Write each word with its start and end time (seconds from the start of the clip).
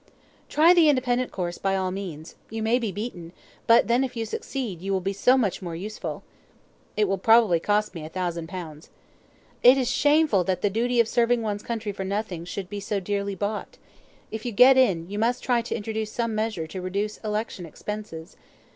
"Try 0.49 0.73
the 0.73 0.89
independent 0.89 1.31
course, 1.31 1.59
by 1.59 1.75
all 1.75 1.91
means; 1.91 2.33
you 2.49 2.63
may 2.63 2.79
be 2.79 2.91
beaten, 2.91 3.33
but 3.67 3.87
then 3.87 4.03
if 4.03 4.15
you 4.17 4.25
succeed, 4.25 4.81
you 4.81 4.91
will 4.91 4.99
be 4.99 5.13
so 5.13 5.37
much 5.37 5.61
more 5.61 5.75
useful." 5.75 6.23
"It 6.97 7.07
will 7.07 7.19
probably 7.19 7.59
cost 7.59 7.93
me 7.93 8.03
a 8.03 8.09
thousand 8.09 8.49
pounds." 8.49 8.89
"It 9.61 9.77
is 9.77 9.91
shameful 9.91 10.43
that 10.45 10.63
the 10.63 10.71
duty 10.71 10.99
of 10.99 11.07
serving 11.07 11.43
one's 11.43 11.61
country 11.61 11.91
for 11.91 12.03
nothing 12.03 12.45
should 12.45 12.67
be 12.67 12.79
so 12.79 12.99
dearly 12.99 13.35
bought. 13.35 13.77
If 14.31 14.43
you 14.43 14.51
get 14.51 14.75
in, 14.75 15.07
you 15.07 15.19
must 15.19 15.43
try 15.43 15.61
to 15.61 15.75
introduce 15.75 16.11
some 16.11 16.33
measure 16.33 16.65
to 16.65 16.81
reduce 16.81 17.17
election 17.17 17.67
expenses." 17.67 18.35